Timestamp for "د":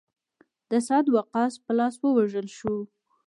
0.71-0.73